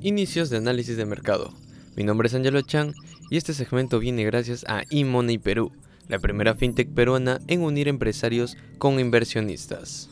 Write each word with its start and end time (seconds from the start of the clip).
Inicios 0.00 0.48
de 0.48 0.56
análisis 0.56 0.96
de 0.96 1.04
mercado. 1.04 1.52
Mi 1.94 2.02
nombre 2.02 2.28
es 2.28 2.34
Angelo 2.34 2.62
Chan 2.62 2.94
y 3.28 3.36
este 3.36 3.52
segmento 3.52 3.98
viene 3.98 4.24
gracias 4.24 4.64
a 4.66 4.84
eMoney 4.88 5.36
Perú, 5.36 5.72
la 6.08 6.18
primera 6.18 6.54
fintech 6.54 6.88
peruana 6.94 7.38
en 7.48 7.60
unir 7.60 7.86
empresarios 7.86 8.56
con 8.78 8.98
inversionistas. 8.98 10.08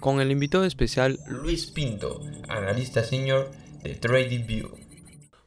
Con 0.00 0.20
el 0.20 0.32
invitado 0.32 0.64
especial 0.64 1.20
Luis 1.28 1.66
Pinto, 1.66 2.20
analista 2.48 3.04
senior 3.04 3.52
de 3.84 3.94
TradingView. 3.94 4.70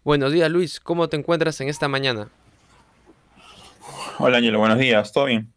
Buenos 0.05 0.32
días 0.32 0.50
Luis, 0.50 0.80
¿cómo 0.80 1.10
te 1.10 1.18
encuentras 1.18 1.60
en 1.60 1.68
esta 1.68 1.89
mañana? 1.89 2.30
Hola 4.20 4.38
Angelo, 4.38 4.60
buenos 4.60 4.80
días, 4.80 5.12
¿todo 5.12 5.26
bien? 5.26 5.52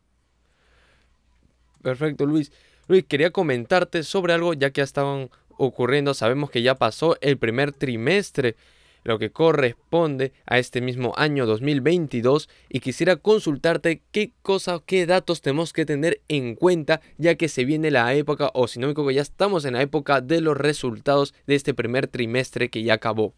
Perfecto 1.82 2.26
Luis. 2.26 2.50
Luis, 2.88 3.04
quería 3.04 3.30
comentarte 3.30 4.02
sobre 4.02 4.32
algo 4.32 4.54
ya 4.54 4.70
que 4.70 4.80
estaban 4.80 5.30
ocurriendo. 5.58 6.14
Sabemos 6.14 6.50
que 6.50 6.62
ya 6.62 6.74
pasó 6.74 7.16
el 7.20 7.38
primer 7.38 7.72
trimestre, 7.72 8.56
lo 9.04 9.18
que 9.18 9.30
corresponde 9.30 10.32
a 10.46 10.58
este 10.58 10.80
mismo 10.80 11.12
año 11.16 11.46
2022 11.46 12.48
y 12.68 12.80
quisiera 12.80 13.16
consultarte 13.16 14.02
qué 14.12 14.32
cosas, 14.42 14.82
qué 14.86 15.06
datos 15.06 15.42
tenemos 15.42 15.72
que 15.72 15.84
tener 15.84 16.20
en 16.28 16.54
cuenta 16.54 17.00
ya 17.18 17.34
que 17.34 17.48
se 17.48 17.64
viene 17.64 17.90
la 17.90 18.14
época 18.14 18.50
o 18.54 18.68
si 18.68 18.78
no 18.78 18.86
me 18.86 18.92
equivoco 18.92 19.10
ya 19.10 19.22
estamos 19.22 19.64
en 19.64 19.74
la 19.74 19.82
época 19.82 20.20
de 20.20 20.40
los 20.40 20.56
resultados 20.56 21.34
de 21.46 21.54
este 21.54 21.74
primer 21.74 22.06
trimestre 22.06 22.68
que 22.68 22.82
ya 22.82 22.94
acabó. 22.94 23.34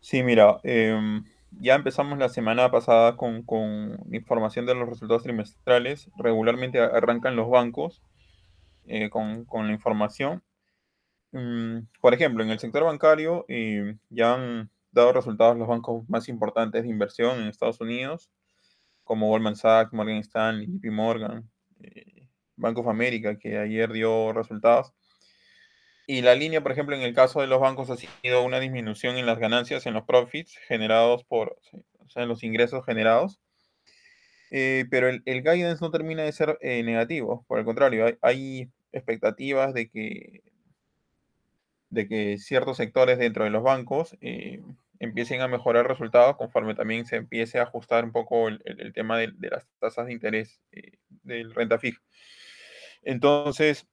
Sí, 0.00 0.22
mira, 0.22 0.60
em, 0.64 1.24
ya 1.50 1.74
empezamos 1.74 2.18
la 2.18 2.28
semana 2.28 2.70
pasada 2.70 3.16
con, 3.16 3.42
con, 3.42 3.98
información 4.12 4.66
de 4.66 4.74
los 4.74 4.88
resultados 4.88 5.22
trimestrales. 5.22 6.10
Regularmente 6.18 6.78
arrancan 6.78 7.36
los 7.36 7.48
bancos 7.48 8.02
eh, 8.86 9.08
con, 9.08 9.44
con 9.46 9.66
la 9.66 9.72
información 9.72 10.42
por 12.00 12.14
ejemplo, 12.14 12.44
en 12.44 12.50
el 12.50 12.60
sector 12.60 12.84
bancario 12.84 13.44
eh, 13.48 13.96
ya 14.08 14.34
han 14.34 14.70
dado 14.92 15.12
resultados 15.12 15.56
los 15.56 15.66
bancos 15.66 16.08
más 16.08 16.28
importantes 16.28 16.84
de 16.84 16.88
inversión 16.88 17.40
en 17.40 17.48
Estados 17.48 17.80
Unidos, 17.80 18.30
como 19.02 19.28
Goldman 19.28 19.56
Sachs, 19.56 19.92
Morgan 19.92 20.18
Stanley, 20.18 20.66
JP 20.66 20.92
Morgan, 20.92 21.50
eh, 21.80 22.28
Bank 22.56 22.78
of 22.78 22.86
America, 22.86 23.36
que 23.36 23.58
ayer 23.58 23.92
dio 23.92 24.32
resultados. 24.32 24.92
Y 26.06 26.22
la 26.22 26.36
línea, 26.36 26.62
por 26.62 26.70
ejemplo, 26.70 26.94
en 26.94 27.02
el 27.02 27.14
caso 27.14 27.40
de 27.40 27.48
los 27.48 27.60
bancos 27.60 27.90
ha 27.90 27.96
sido 27.96 28.44
una 28.44 28.60
disminución 28.60 29.16
en 29.16 29.26
las 29.26 29.38
ganancias, 29.38 29.86
en 29.86 29.94
los 29.94 30.04
profits 30.04 30.56
generados 30.68 31.24
por, 31.24 31.58
o 31.98 32.08
sea, 32.08 32.22
en 32.22 32.28
los 32.28 32.44
ingresos 32.44 32.84
generados. 32.84 33.40
Eh, 34.50 34.84
pero 34.88 35.08
el, 35.08 35.22
el, 35.24 35.42
guidance 35.42 35.82
no 35.82 35.90
termina 35.90 36.22
de 36.22 36.30
ser 36.30 36.58
negativo, 36.62 37.44
por 37.48 37.58
el 37.58 37.64
contrario, 37.64 38.06
hay, 38.06 38.18
hay 38.22 38.70
expectativas 38.92 39.74
de 39.74 39.90
que 39.90 40.42
de 41.94 42.08
que 42.08 42.38
ciertos 42.38 42.76
sectores 42.76 43.18
dentro 43.18 43.44
de 43.44 43.50
los 43.50 43.62
bancos 43.62 44.16
eh, 44.20 44.60
empiecen 44.98 45.40
a 45.40 45.48
mejorar 45.48 45.88
resultados 45.88 46.36
conforme 46.36 46.74
también 46.74 47.06
se 47.06 47.16
empiece 47.16 47.58
a 47.58 47.62
ajustar 47.62 48.04
un 48.04 48.12
poco 48.12 48.48
el, 48.48 48.92
tema 48.94 49.18
de, 49.18 49.32
de, 49.36 49.50
las 49.50 49.66
tasas 49.78 50.06
de 50.06 50.12
interés 50.12 50.60
eh, 50.72 50.98
del 51.22 51.54
renta 51.54 51.78
fija. 51.78 52.00
Entonces, 53.02 53.86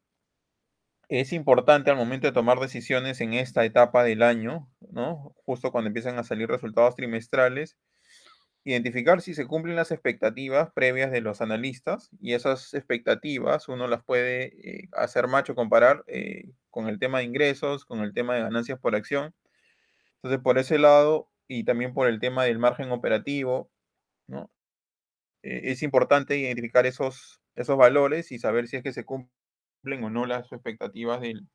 es 1.10 1.34
importante 1.34 1.92
al 1.92 1.98
momento 1.98 2.28
de 2.28 2.34
tomar 2.34 2.60
decisiones 2.60 3.20
en 3.20 3.34
esta 3.34 3.66
etapa 3.66 4.04
del 4.04 4.24
año, 4.24 4.70
¿no? 4.92 5.36
Justo 5.46 5.72
cuando 5.72 5.90
empiezan 5.90 6.18
a 6.18 6.24
salir 6.24 6.48
resultados 6.48 6.96
trimestrales, 6.96 7.78
identificar 8.64 9.22
si 9.22 9.34
se 9.34 9.46
cumplen 9.46 9.76
las 9.76 9.92
expectativas 9.92 10.72
previas 10.74 11.12
de 11.12 11.22
los 11.22 11.42
analistas 11.42 12.10
y 12.22 12.34
esas 12.34 12.74
expectativas 12.74 13.68
uno 13.68 13.88
las 13.88 14.04
puede 14.04 14.54
eh, 14.84 14.90
hacer 14.94 15.28
macho 15.28 15.56
comparar 15.56 16.04
eh, 16.08 16.52
con 16.72 16.88
el 16.88 17.00
tema 17.00 17.20
de 17.20 17.26
ingresos, 17.26 17.86
con 17.86 18.00
el 18.00 18.14
tema 18.14 18.36
de 18.36 18.42
ganancias 18.42 18.80
por 18.80 18.96
acción. 18.96 19.36
Entonces, 20.16 20.42
por 20.44 20.58
ese 20.58 20.80
lado 20.80 21.30
y 21.48 21.64
también 21.66 21.94
por 21.94 22.08
el 22.08 22.20
tema 22.20 22.46
del 22.46 22.60
margen 22.60 22.92
operativo, 22.92 23.72
¿no? 24.28 24.50
Eh, 25.44 25.72
es 25.72 25.84
importante 25.84 26.38
identificar 26.38 26.86
esos, 26.86 27.42
esos 27.56 27.78
valores 27.78 28.32
y 28.32 28.40
saber 28.40 28.68
si 28.68 28.78
es 28.78 28.84
que 28.84 28.94
se 28.94 29.06
cumplen 29.06 30.04
o 30.04 30.10
no 30.10 30.26
las 30.26 30.52
expectativas 30.52 31.22
del, 31.22 31.48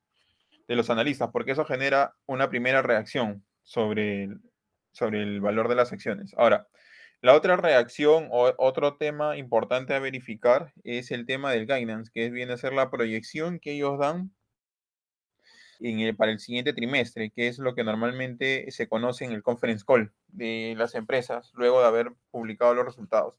de 0.67 0.75
los 0.75 0.89
analistas, 0.89 1.29
porque 1.31 1.51
eso 1.51 1.65
genera 1.65 2.15
una 2.25 2.49
primera 2.49 2.81
reacción 2.81 3.45
sobre 3.63 4.23
el, 4.25 4.41
sobre 4.91 5.23
el 5.23 5.41
valor 5.41 5.69
de 5.69 5.75
las 5.75 5.93
acciones. 5.93 6.33
Ahora, 6.37 6.67
la 7.21 7.33
otra 7.33 7.57
reacción 7.57 8.27
o 8.31 8.53
otro 8.57 8.97
tema 8.97 9.37
importante 9.37 9.93
a 9.95 9.99
verificar 9.99 10.73
es 10.83 11.11
el 11.11 11.25
tema 11.25 11.51
del 11.51 11.65
guidance, 11.65 12.11
que 12.13 12.29
viene 12.29 12.53
a 12.53 12.57
ser 12.57 12.73
la 12.73 12.91
proyección 12.91 13.59
que 13.59 13.73
ellos 13.73 13.97
dan 13.97 14.31
en 15.79 15.99
el, 15.99 16.15
para 16.15 16.31
el 16.31 16.39
siguiente 16.39 16.73
trimestre, 16.73 17.31
que 17.31 17.47
es 17.47 17.59
lo 17.59 17.75
que 17.75 17.83
normalmente 17.83 18.69
se 18.71 18.87
conoce 18.87 19.25
en 19.25 19.31
el 19.31 19.43
conference 19.43 19.85
call 19.85 20.11
de 20.27 20.75
las 20.77 20.95
empresas 20.95 21.51
luego 21.55 21.81
de 21.81 21.87
haber 21.87 22.11
publicado 22.31 22.73
los 22.73 22.85
resultados. 22.85 23.35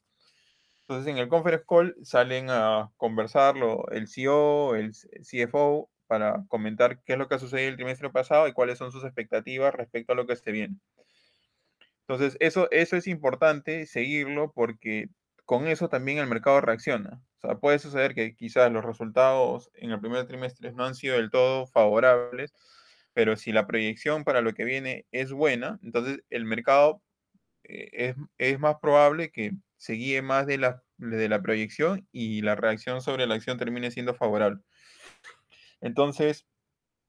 Entonces, 0.81 1.11
en 1.11 1.19
el 1.19 1.29
conference 1.29 1.65
call 1.67 1.95
salen 2.03 2.49
a 2.49 2.91
conversarlo 2.97 3.87
el 3.91 4.07
CEO, 4.07 4.75
el 4.75 4.93
CFO, 4.93 5.89
para 6.07 6.43
comentar 6.47 7.03
qué 7.03 7.13
es 7.13 7.19
lo 7.19 7.27
que 7.27 7.35
ha 7.35 7.39
sucedido 7.39 7.69
el 7.69 7.75
trimestre 7.75 8.09
pasado 8.09 8.47
y 8.47 8.53
cuáles 8.53 8.79
son 8.79 8.91
sus 8.91 9.03
expectativas 9.03 9.75
respecto 9.75 10.13
a 10.13 10.15
lo 10.15 10.25
que 10.25 10.35
se 10.35 10.51
viene. 10.51 10.77
Entonces, 12.07 12.35
eso, 12.39 12.67
eso 12.71 12.97
es 12.97 13.05
importante 13.05 13.85
seguirlo 13.85 14.51
porque 14.51 15.09
con 15.49 15.65
eso 15.65 15.89
también 15.89 16.19
el 16.19 16.27
mercado 16.27 16.61
reacciona. 16.61 17.23
O 17.37 17.41
sea, 17.41 17.55
puede 17.55 17.79
suceder 17.79 18.13
que 18.13 18.35
quizás 18.35 18.71
los 18.71 18.85
resultados 18.85 19.71
en 19.73 19.89
el 19.89 19.99
primer 19.99 20.27
trimestre 20.27 20.71
no 20.73 20.85
han 20.85 20.93
sido 20.93 21.15
del 21.15 21.31
todo 21.31 21.65
favorables, 21.65 22.53
pero 23.13 23.35
si 23.35 23.51
la 23.51 23.65
proyección 23.65 24.23
para 24.23 24.41
lo 24.41 24.53
que 24.53 24.63
viene 24.63 25.07
es 25.11 25.31
buena, 25.31 25.79
entonces 25.81 26.19
el 26.29 26.45
mercado 26.45 27.01
eh, 27.63 27.89
es, 27.93 28.15
es, 28.37 28.59
más 28.59 28.75
probable 28.79 29.31
que 29.31 29.53
se 29.75 29.93
guíe 29.93 30.21
más 30.21 30.45
de 30.45 30.59
la, 30.59 30.83
de 30.97 31.27
la 31.27 31.41
proyección 31.41 32.07
y 32.11 32.43
la 32.43 32.53
reacción 32.55 33.01
sobre 33.01 33.25
la 33.25 33.33
acción 33.33 33.57
termine 33.57 33.89
siendo 33.89 34.13
favorable. 34.13 34.61
Entonces, 35.81 36.45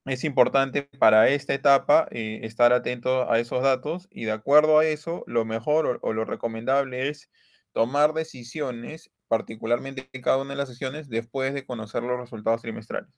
es 0.07 0.25
importante 0.25 0.85
para 0.99 1.29
esta 1.29 1.53
etapa 1.53 2.09
eh, 2.11 2.41
estar 2.45 2.73
atento 2.73 3.31
a 3.31 3.39
esos 3.39 3.63
datos 3.63 4.09
y 4.11 4.25
de 4.25 4.33
acuerdo 4.33 4.79
a 4.79 4.87
eso, 4.87 5.25
lo 5.27 5.45
mejor 5.45 5.87
o, 5.87 5.99
o, 6.01 6.15
lo 6.15 6.25
recomendable 6.25 7.11
es 7.11 7.29
tomar 7.73 8.13
decisiones, 8.15 9.11
particularmente 9.29 10.09
en 10.13 10.23
cada 10.23 10.39
una 10.39 10.51
de 10.51 10.57
las 10.57 10.69
sesiones, 10.69 11.09
después 11.09 11.55
de 11.55 11.65
conocer 11.67 12.03
los 12.03 12.19
resultados 12.19 12.63
trimestrales. 12.63 13.11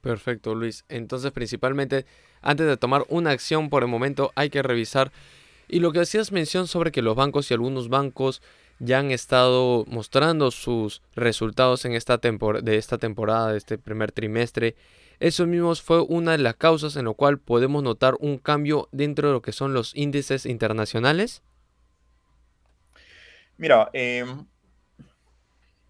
Perfecto, 0.00 0.54
Luis. 0.54 0.84
Entonces, 0.88 1.32
principalmente, 1.32 2.06
antes 2.40 2.66
de 2.66 2.76
tomar 2.76 3.04
una 3.08 3.30
acción 3.30 3.68
por 3.70 3.82
el 3.82 3.88
momento, 3.88 4.30
hay 4.36 4.50
que 4.50 4.62
revisar. 4.62 5.10
Y 5.68 5.80
lo 5.80 5.90
que 5.90 5.98
hacías 6.00 6.30
mención 6.30 6.68
sobre 6.68 6.92
que 6.92 7.02
los 7.02 7.16
bancos 7.16 7.50
y 7.50 7.54
algunos 7.54 7.88
bancos 7.88 8.40
ya 8.78 9.00
han 9.00 9.10
estado 9.10 9.84
mostrando 9.88 10.52
sus 10.52 11.02
resultados 11.16 11.84
en 11.86 11.92
esta 11.94 12.18
de 12.18 12.76
esta 12.76 12.98
temporada, 12.98 13.50
de 13.50 13.58
este 13.58 13.78
primer 13.78 14.12
trimestre. 14.12 14.76
Eso 15.18 15.46
mismo 15.46 15.74
fue 15.76 16.02
una 16.02 16.32
de 16.32 16.38
las 16.38 16.56
causas 16.56 16.96
en 16.96 17.04
lo 17.06 17.14
cual 17.14 17.38
podemos 17.38 17.82
notar 17.82 18.14
un 18.20 18.38
cambio 18.38 18.88
dentro 18.92 19.28
de 19.28 19.34
lo 19.34 19.42
que 19.42 19.52
son 19.52 19.72
los 19.72 19.94
índices 19.94 20.46
internacionales. 20.46 21.42
Mira, 23.56 23.88
eh, 23.94 24.26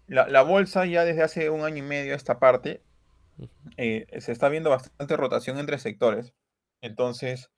la, 0.07 0.27
la, 0.29 0.41
bolsa 0.41 0.85
ya 0.85 1.03
desde 1.03 1.23
hace 1.23 1.49
un 1.49 1.65
año 1.65 1.77
y 1.77 1.81
medio 1.81 2.15
esta 2.15 2.39
parte 2.39 2.81
eh, 3.75 4.07
se 4.19 4.31
está 4.31 4.49
viendo 4.49 4.69
bastante 4.69 5.17
rotación 5.17 5.57
entre 5.57 5.77
sectores. 5.77 6.33
Entonces, 6.81 7.51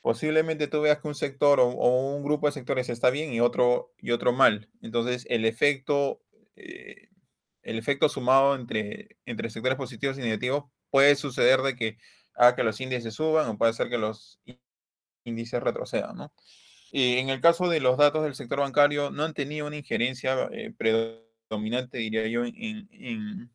posiblemente 0.00 0.68
tú 0.68 0.80
veas 0.82 1.00
que 1.00 1.08
un 1.08 1.14
sector 1.14 1.60
o, 1.60 1.68
o, 1.68 2.14
un 2.16 2.22
grupo 2.22 2.46
de 2.46 2.52
sectores 2.52 2.88
está 2.88 3.10
bien 3.10 3.32
y 3.32 3.40
otro, 3.40 3.92
y 3.98 4.12
otro 4.12 4.32
mal. 4.32 4.68
Entonces, 4.82 5.26
el 5.28 5.44
efecto, 5.44 6.22
eh, 6.56 7.08
el 7.62 7.78
efecto 7.78 8.08
sumado 8.08 8.54
entre, 8.54 9.16
entre 9.26 9.50
sectores 9.50 9.76
positivos 9.76 10.18
y 10.18 10.22
negativos 10.22 10.64
puede 10.90 11.16
suceder 11.16 11.60
de 11.62 11.76
que 11.76 11.98
haga 12.34 12.56
que 12.56 12.64
los 12.64 12.80
índices 12.80 13.14
suban 13.14 13.48
o 13.48 13.58
puede 13.58 13.72
ser 13.72 13.88
que 13.88 13.98
los 13.98 14.40
índices 15.24 15.62
retrocedan, 15.62 16.16
¿no? 16.16 16.32
Y 16.92 17.18
en 17.18 17.28
el 17.28 17.40
caso 17.40 17.68
de 17.68 17.80
los 17.80 17.96
datos 17.96 18.24
del 18.24 18.34
sector 18.34 18.60
bancario, 18.60 19.10
no 19.10 19.24
han 19.24 19.34
tenido 19.34 19.66
una 19.66 19.76
injerencia 19.76 20.48
eh, 20.52 20.72
predominante, 20.76 21.98
diría 21.98 22.26
yo, 22.26 22.44
en, 22.44 23.50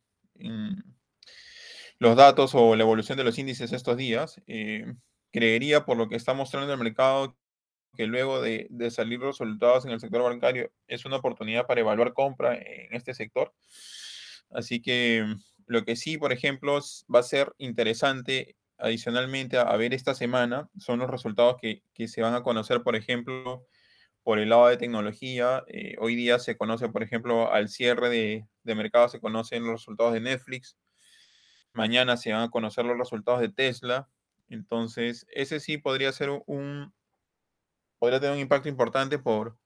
los 1.98 2.16
datos 2.16 2.52
o 2.56 2.76
la 2.76 2.84
evolución 2.84 3.18
de 3.18 3.24
los 3.24 3.38
índices 3.38 3.72
estos 3.74 3.98
días. 3.98 4.42
Eh, 4.48 4.86
creería, 5.32 5.86
por 5.86 5.98
lo 5.98 6.08
que 6.08 6.16
está 6.16 6.34
mostrando 6.34 6.72
el 6.72 6.80
mercado, 6.80 7.38
que 7.96 8.08
luego 8.08 8.42
de, 8.42 8.68
de, 8.70 8.92
salir 8.92 9.20
los 9.20 9.40
resultados 9.40 9.86
en 9.86 9.92
el 9.92 10.00
sector 10.00 10.22
bancario 10.22 10.72
es 10.88 11.06
una 11.06 11.18
oportunidad 11.18 11.66
para 11.66 11.82
evaluar 11.82 12.14
compra 12.14 12.56
en 12.56 12.94
este 12.94 13.14
sector. 13.14 13.54
Así 14.50 14.82
que 14.82 15.26
lo 15.66 15.86
que 15.86 15.96
sí, 15.96 16.18
por 16.18 16.32
ejemplo, 16.32 16.80
va 17.14 17.20
a 17.20 17.24
ser 17.24 17.54
interesante 17.58 18.56
adicionalmente 18.78 19.58
a, 19.58 19.76
ver 19.78 19.94
esta 19.94 20.14
semana 20.14 20.70
son 20.78 21.00
los 21.00 21.10
resultados 21.10 21.56
que, 21.62 21.82
que, 21.94 22.08
se 22.08 22.22
van 22.22 22.36
a 22.36 22.44
conocer, 22.44 22.84
por 22.84 22.96
ejemplo, 22.96 23.66
por 24.24 24.40
el 24.40 24.50
lado 24.50 24.68
de 24.68 24.78
tecnología. 24.78 25.64
Eh, 25.68 25.96
hoy 26.00 26.16
día 26.16 26.40
se 26.40 26.58
conoce, 26.58 26.90
por 26.90 27.04
ejemplo, 27.04 27.52
al 27.52 27.70
cierre 27.70 28.10
de, 28.10 28.48
de 28.64 28.76
mercado, 28.76 29.08
se 29.08 29.20
conocen 29.20 29.64
los 29.64 29.74
resultados 29.74 30.14
de 30.14 30.22
Netflix. 30.22 30.78
Mañana 31.74 32.18
se 32.18 32.34
van 32.34 32.44
a 32.44 32.50
conocer 32.50 32.86
los 32.86 32.98
resultados 32.98 33.42
de 33.42 33.50
Tesla. 33.50 34.10
Entonces, 34.50 35.26
ese 35.32 35.60
sí 35.60 35.78
podría 35.78 36.12
ser 36.12 36.30
un, 36.46 36.94
podría 38.00 38.20
tener 38.20 38.36
un 38.36 38.42
impacto 38.42 38.70
importante 38.70 39.20
por, 39.20 39.58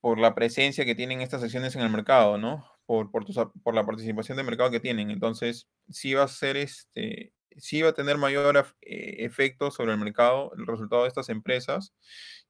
por 0.00 0.18
la 0.18 0.34
presencia 0.34 0.84
que 0.84 0.94
tienen 0.94 1.20
estas 1.20 1.42
acciones 1.42 1.74
en 1.76 1.82
el 1.82 1.90
mercado, 1.90 2.38
¿no? 2.38 2.75
Por, 2.86 3.10
por, 3.10 3.74
la 3.74 3.84
participación 3.84 4.36
de 4.36 4.44
mercado 4.44 4.70
que 4.70 4.78
tienen. 4.78 5.10
Entonces, 5.10 5.68
sí 5.90 6.14
va 6.14 6.22
a 6.22 6.28
ser 6.28 6.56
este, 6.56 7.32
sí 7.56 7.82
va 7.82 7.90
a 7.90 7.94
tener 7.94 8.16
mayor 8.16 8.56
eh, 8.82 9.16
efecto 9.24 9.70
sobre 9.70 9.92
el 9.92 9.98
mercado 9.98 10.52
el 10.56 10.66
resultado 10.66 11.02
de 11.02 11.08
estas 11.08 11.28
empresas 11.28 11.92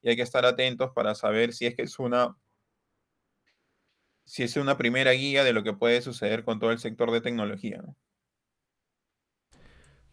y 0.02 0.10
hay 0.10 0.16
que 0.16 0.22
estar 0.22 0.44
atentos 0.44 0.90
para 0.94 1.14
saber 1.14 1.52
si 1.52 1.66
es 1.66 1.74
que 1.74 1.82
es 1.82 1.98
una 1.98 2.36
si 4.24 4.42
es 4.42 4.56
una 4.56 4.76
primera 4.76 5.12
guía 5.12 5.44
de 5.44 5.52
lo 5.52 5.62
que 5.62 5.72
puede 5.72 6.02
suceder 6.02 6.44
con 6.44 6.58
todo 6.58 6.72
el 6.72 6.80
sector 6.80 7.12
de 7.12 7.20
tecnología. 7.20 7.80
¿no? 7.80 7.96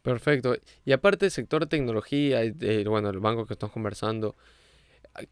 Perfecto. 0.03 0.55
Y 0.85 0.91
aparte 0.91 1.25
del 1.25 1.31
sector 1.31 1.61
de 1.63 1.67
tecnología, 1.67 2.41
bueno, 2.85 3.09
el 3.09 3.19
banco 3.19 3.47
que 3.47 3.53
estamos 3.53 3.73
conversando, 3.73 4.35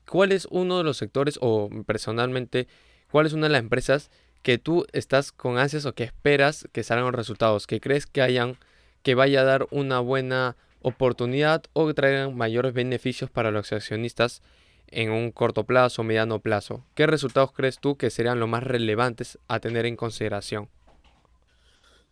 ¿cuál 0.09 0.31
es 0.31 0.47
uno 0.49 0.79
de 0.79 0.83
los 0.83 0.97
sectores 0.97 1.37
o 1.41 1.69
personalmente, 1.85 2.67
cuál 3.11 3.27
es 3.27 3.33
una 3.33 3.47
de 3.47 3.53
las 3.53 3.61
empresas 3.61 4.09
que 4.41 4.57
tú 4.57 4.85
estás 4.91 5.31
con 5.31 5.57
ansias 5.57 5.85
o 5.85 5.93
que 5.93 6.03
esperas 6.03 6.67
que 6.71 6.83
salgan 6.83 7.05
los 7.05 7.15
resultados, 7.15 7.67
que 7.67 7.79
crees 7.79 8.05
que 8.05 8.21
hayan, 8.21 8.57
que 9.03 9.15
vaya 9.15 9.41
a 9.41 9.45
dar 9.45 9.67
una 9.71 9.99
buena 9.99 10.55
oportunidad 10.81 11.63
o 11.73 11.87
que 11.87 11.93
traigan 11.93 12.35
mayores 12.35 12.73
beneficios 12.73 13.29
para 13.29 13.51
los 13.51 13.71
accionistas 13.71 14.41
en 14.87 15.11
un 15.11 15.31
corto 15.31 15.63
plazo 15.63 16.01
o 16.01 16.05
mediano 16.05 16.39
plazo? 16.39 16.83
¿Qué 16.95 17.07
resultados 17.07 17.51
crees 17.53 17.79
tú 17.79 17.97
que 17.97 18.09
serían 18.09 18.39
los 18.39 18.49
más 18.49 18.63
relevantes 18.63 19.37
a 19.47 19.59
tener 19.59 19.85
en 19.85 19.95
consideración? 19.95 20.69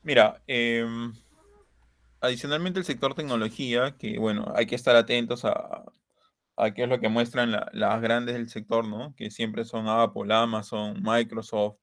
Mira, 0.01 0.41
em, 0.47 1.13
adicionalmente 2.21 2.79
el 2.79 2.85
sector 2.85 3.15
tecnología, 3.15 3.95
que 3.97 4.17
bueno, 4.17 4.51
hay 4.55 4.65
que 4.65 4.75
estar 4.75 4.95
atentos 4.95 5.43
a, 5.45 5.83
a 6.55 6.73
qué 6.73 6.83
es 6.83 6.89
lo 6.89 6.99
que 6.99 7.09
muestran 7.09 7.51
las 7.51 8.01
grandes 8.01 8.35
del 8.35 8.49
sector, 8.49 8.87
¿no? 8.87 9.13
Que 9.15 9.29
siempre 9.29 9.65
son 9.65 9.87
Apple, 9.87 10.33
Amazon, 10.33 11.01
Microsoft, 11.01 11.77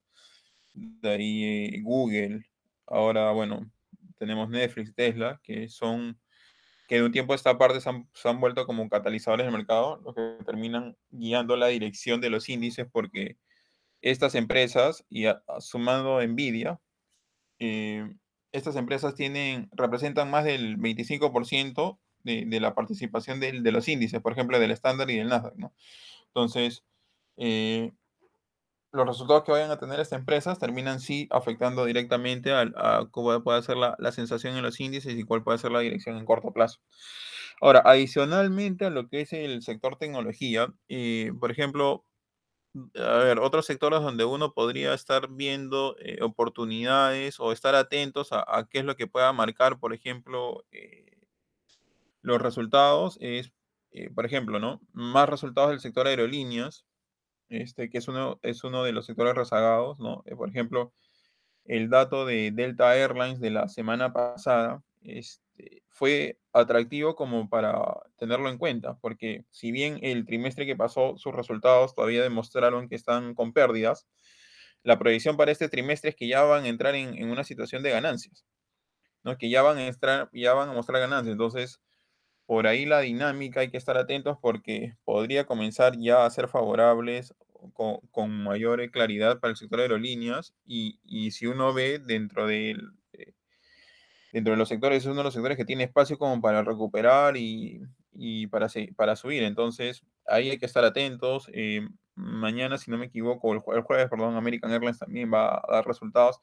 de 0.76 1.10
ahí 1.10 1.44
eh, 1.44 1.80
Google. 1.82 2.44
Ahora, 2.86 3.32
bueno, 3.32 3.70
tenemos 4.18 4.48
Netflix, 4.48 4.94
Tesla, 4.94 5.40
que 5.42 5.68
son, 5.68 6.18
que 6.88 6.96
de 6.96 7.04
un 7.04 7.12
tiempo 7.12 7.32
a 7.32 7.36
esta 7.36 7.58
parte 7.58 7.80
se 7.80 7.88
han, 7.88 8.08
se 8.14 8.28
han 8.28 8.40
vuelto 8.40 8.66
como 8.66 8.88
catalizadores 8.88 9.46
del 9.46 9.54
mercado, 9.54 10.00
los 10.04 10.14
que 10.14 10.44
terminan 10.44 10.96
guiando 11.10 11.56
la 11.56 11.68
dirección 11.68 12.20
de 12.20 12.30
los 12.30 12.48
índices 12.48 12.86
porque 12.90 13.36
estas 14.02 14.34
empresas, 14.34 15.04
y 15.08 15.24
sumando 15.58 16.24
Nvidia, 16.24 16.80
eh, 17.58 18.08
estas 18.52 18.76
empresas 18.76 19.14
tienen, 19.14 19.68
representan 19.72 20.30
más 20.30 20.44
del 20.44 20.78
25% 20.78 21.98
de, 22.22 22.44
de, 22.46 22.60
la 22.60 22.74
participación 22.74 23.40
de, 23.40 23.60
de, 23.60 23.72
los 23.72 23.88
índices, 23.88 24.20
por 24.20 24.32
ejemplo, 24.32 24.58
del 24.58 24.70
estándar 24.70 25.10
y 25.10 25.16
del 25.16 25.28
Nasdaq, 25.28 25.56
¿no? 25.56 25.74
Entonces, 26.28 26.84
eh, 27.36 27.92
los 28.92 29.06
resultados 29.06 29.44
que 29.44 29.52
vayan 29.52 29.70
a 29.70 29.78
tener 29.78 30.00
estas 30.00 30.18
empresas 30.18 30.58
terminan 30.58 31.00
sí 31.00 31.28
afectando 31.30 31.84
directamente 31.84 32.52
a, 32.52 32.62
a 32.76 33.08
cómo 33.10 33.42
puede 33.42 33.62
ser 33.62 33.76
la, 33.76 33.96
la, 33.98 34.12
sensación 34.12 34.56
en 34.56 34.62
los 34.62 34.80
índices 34.80 35.14
y 35.16 35.24
cuál 35.24 35.42
puede 35.42 35.58
ser 35.58 35.72
la 35.72 35.80
dirección 35.80 36.16
en 36.16 36.24
corto 36.24 36.52
plazo. 36.52 36.80
Ahora, 37.60 37.82
adicionalmente 37.84 38.84
a 38.86 38.90
lo 38.90 39.08
que 39.08 39.22
es 39.22 39.32
el 39.32 39.62
sector 39.62 39.96
tecnología, 39.96 40.72
eh, 40.88 41.32
por 41.40 41.50
ejemplo, 41.50 42.04
a 42.94 43.18
ver, 43.18 43.38
otros 43.38 43.66
sectores 43.66 44.00
donde 44.02 44.24
uno 44.24 44.52
podría 44.52 44.94
estar 44.94 45.28
viendo 45.30 45.96
eh, 46.00 46.18
oportunidades 46.22 47.40
o 47.40 47.52
estar 47.52 47.74
atentos 47.74 48.32
a, 48.32 48.44
a, 48.46 48.68
qué 48.68 48.80
es 48.80 48.84
lo 48.84 48.96
que 48.96 49.06
pueda 49.06 49.32
marcar, 49.32 49.78
por 49.78 49.94
ejemplo, 49.94 50.64
eh, 50.72 51.16
los 52.22 52.40
resultados, 52.42 53.18
es, 53.20 53.52
eh, 53.92 54.10
por 54.10 54.26
ejemplo, 54.26 54.58
¿no? 54.58 54.80
Más 54.92 55.28
resultados 55.28 55.70
del 55.70 55.80
sector 55.80 56.06
aerolíneas, 56.06 56.84
este, 57.48 57.90
que 57.90 57.98
es 57.98 58.08
uno, 58.08 58.38
es 58.42 58.64
uno 58.64 58.82
de 58.84 58.92
los 58.92 59.06
sectores 59.06 59.34
rezagados, 59.34 59.98
¿no? 59.98 60.22
Eh, 60.26 60.36
por 60.36 60.48
ejemplo, 60.48 60.92
el 61.64 61.90
dato 61.90 62.26
de 62.26 62.50
Delta 62.52 62.96
Airlines 62.96 63.40
de 63.40 63.50
la 63.50 63.68
semana 63.68 64.12
pasada 64.12 64.82
este, 65.02 65.82
fue 65.88 66.38
atractivo 66.52 67.16
como 67.16 67.48
para 67.48 67.82
tenerlo 68.16 68.48
en 68.48 68.58
cuenta, 68.58 68.98
porque 69.00 69.44
si 69.50 69.72
bien 69.72 69.98
el 70.02 70.26
trimestre 70.26 70.66
que 70.66 70.76
pasó 70.76 71.16
sus 71.18 71.34
resultados 71.34 71.94
todavía 71.94 72.22
demostraron 72.22 72.88
que 72.88 72.94
están 72.96 73.34
con 73.34 73.52
pérdidas, 73.52 74.06
la 74.82 74.98
proyección 74.98 75.36
para 75.36 75.52
este 75.52 75.68
trimestre 75.68 76.10
es 76.10 76.16
que 76.16 76.28
ya 76.28 76.42
van 76.42 76.64
a 76.64 76.68
entrar 76.68 76.94
en, 76.94 77.14
en 77.18 77.30
una 77.30 77.44
situación 77.44 77.82
de 77.82 77.90
ganancias, 77.90 78.46
¿no? 79.24 79.36
que 79.38 79.50
ya 79.50 79.62
van, 79.62 79.78
a 79.78 79.86
entrar, 79.86 80.30
ya 80.32 80.54
van 80.54 80.68
a 80.68 80.72
mostrar 80.72 81.00
ganancias. 81.00 81.32
Entonces, 81.32 81.80
por 82.46 82.66
ahí 82.66 82.86
la 82.86 83.00
dinámica 83.00 83.60
hay 83.60 83.70
que 83.70 83.76
estar 83.76 83.96
atentos 83.96 84.38
porque 84.40 84.94
podría 85.04 85.46
comenzar 85.46 85.98
ya 85.98 86.24
a 86.24 86.30
ser 86.30 86.48
favorables 86.48 87.34
con, 87.74 87.98
con 88.10 88.30
mayor 88.44 88.88
claridad 88.90 89.40
para 89.40 89.50
el 89.50 89.56
sector 89.56 89.78
de 89.78 89.84
aerolíneas 89.84 90.54
y, 90.64 91.00
y 91.04 91.32
si 91.32 91.46
uno 91.46 91.74
ve 91.74 91.98
dentro 91.98 92.46
del 92.46 92.92
dentro 94.36 94.52
de 94.52 94.58
los 94.58 94.68
sectores, 94.68 94.98
es 94.98 95.06
uno 95.06 95.16
de 95.16 95.24
los 95.24 95.32
sectores 95.32 95.56
que 95.56 95.64
tiene 95.64 95.84
espacio 95.84 96.18
como 96.18 96.42
para 96.42 96.62
recuperar 96.62 97.38
y, 97.38 97.80
y 98.12 98.46
para, 98.48 98.68
para 98.94 99.16
subir. 99.16 99.42
Entonces, 99.42 100.04
ahí 100.26 100.50
hay 100.50 100.58
que 100.58 100.66
estar 100.66 100.84
atentos. 100.84 101.48
Eh, 101.54 101.88
mañana, 102.14 102.76
si 102.76 102.90
no 102.90 102.98
me 102.98 103.06
equivoco, 103.06 103.54
el, 103.54 103.62
el, 103.74 103.82
jueves, 103.82 104.10
perdón, 104.10 104.36
American 104.36 104.70
Airlines 104.70 104.98
también 104.98 105.32
va 105.32 105.56
a 105.56 105.62
dar 105.70 105.86
resultados. 105.86 106.38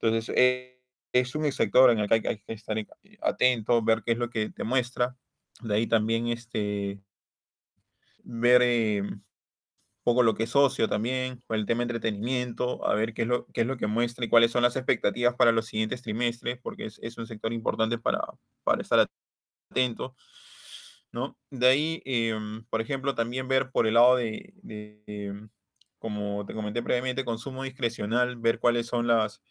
Entonces, 0.00 0.32
eh, 0.36 0.80
es 1.12 1.34
un 1.34 1.50
sector 1.50 1.90
en 1.90 1.98
el 1.98 2.08
que 2.08 2.14
hay, 2.14 2.22
hay, 2.26 2.38
que 2.38 2.52
estar 2.52 2.76
atento, 3.22 3.82
ver 3.82 4.02
qué 4.04 4.12
es 4.12 4.18
lo 4.18 4.30
que 4.30 4.50
te 4.50 4.62
muestra. 4.62 5.16
De 5.62 5.74
ahí 5.74 5.86
también 5.86 6.28
este, 6.28 7.00
ver 8.24 8.62
eh, 8.62 9.02
poco 10.02 10.22
lo 10.22 10.34
que 10.34 10.44
es 10.44 10.50
socio 10.50 10.88
también, 10.88 11.42
el 11.48 11.66
tema 11.66 11.78
de 11.78 11.84
entretenimiento, 11.84 12.86
a 12.86 12.94
ver 12.94 13.14
qué 13.14 13.22
es 13.22 13.28
lo, 13.28 13.46
qué 13.52 13.62
es 13.62 13.66
lo 13.66 13.76
que 13.76 13.86
muestra 13.86 14.24
y 14.24 14.28
cuáles 14.28 14.52
son 14.52 14.62
las 14.62 14.76
expectativas 14.76 15.34
para 15.34 15.52
los 15.52 15.66
siguientes 15.66 16.02
trimestres, 16.02 16.58
porque 16.62 16.86
es, 16.86 16.98
es 17.02 17.18
un 17.18 17.26
sector 17.26 17.52
importante 17.52 17.98
para, 17.98 18.20
para 18.64 18.82
estar 18.82 19.08
atento. 19.70 20.14
¿no? 21.12 21.36
De 21.50 21.66
ahí, 21.66 22.02
eh, 22.04 22.38
por 22.70 22.80
ejemplo, 22.80 23.14
también 23.14 23.48
ver 23.48 23.70
por 23.70 23.86
el 23.86 23.94
lado 23.94 24.16
de, 24.16 24.52
de, 24.62 25.48
como 25.98 26.44
te 26.46 26.54
comenté 26.54 26.82
previamente, 26.82 27.24
consumo 27.24 27.64
discrecional, 27.64 28.36
ver 28.36 28.60
cuáles 28.60 28.86
son 28.86 29.06
las, 29.06 29.42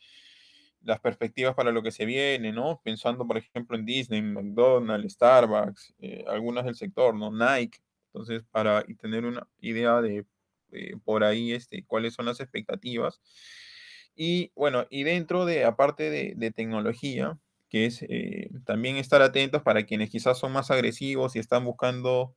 las 0.85 0.99
perspectivas 1.01 1.55
para 1.55 1.71
lo 1.71 1.83
que 1.83 1.91
se 1.91 2.05
viene, 2.05 2.51
¿no? 2.53 2.81
Pensando, 2.83 3.27
por 3.27 3.37
ejemplo, 3.37 3.77
en 3.77 3.85
Disney, 3.85 4.21
McDonald's, 4.21 5.13
Starbucks, 5.13 5.95
eh, 5.99 6.23
algunas 6.27 6.65
del 6.65 6.75
sector, 6.75 7.15
¿no? 7.15 7.31
Nike. 7.31 7.79
Entonces, 8.13 8.43
para 8.51 8.83
tener 9.01 9.25
una 9.25 9.47
idea 9.59 10.01
de 10.01 10.25
eh, 10.71 10.93
por 11.03 11.23
ahí 11.23 11.51
este, 11.51 11.83
cuáles 11.85 12.13
son 12.13 12.25
las 12.27 12.39
expectativas. 12.39 13.21
Y 14.15 14.51
bueno, 14.55 14.85
y 14.89 15.03
dentro 15.03 15.45
de, 15.45 15.65
aparte 15.65 16.09
de, 16.09 16.33
de 16.37 16.51
tecnología, 16.51 17.37
que 17.69 17.85
es 17.85 18.03
eh, 18.03 18.49
también 18.65 18.97
estar 18.97 19.21
atentos 19.21 19.61
para 19.63 19.85
quienes 19.85 20.09
quizás 20.09 20.37
son 20.39 20.53
más 20.53 20.71
agresivos 20.71 21.35
y 21.35 21.39
están 21.39 21.65
buscando 21.65 22.35